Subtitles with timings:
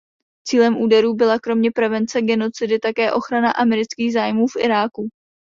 [0.47, 5.09] Cílem úderů byla kromě prevence genocidy také ochrana amerických zájmů v Iráku.